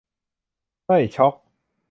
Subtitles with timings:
[0.85, 1.33] เฮ้ย ช็อค